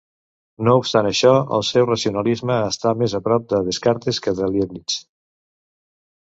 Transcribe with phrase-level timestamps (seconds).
[0.67, 4.99] No obstant això, el seu racionalisme està més prop de Descartes que de Leibniz.